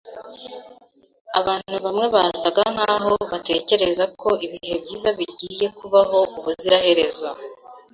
[1.39, 7.29] Abantu bamwe basaga nkaho batekereza ko ibihe byiza bigiye kubaho ubuziraherezo.